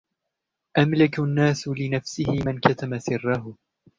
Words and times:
أملك 0.77 1.19
الناس 1.19 1.67
لنفسه 1.67 2.23
من 2.45 2.59
كتم 2.59 2.99
سره. 2.99 3.55